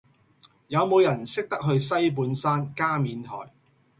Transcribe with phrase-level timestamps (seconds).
[0.69, 3.49] 有無人識得去西半山加冕臺